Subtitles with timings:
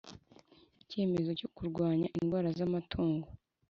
[0.83, 3.27] Icyemezo cyo kurwanya indwara z amatungo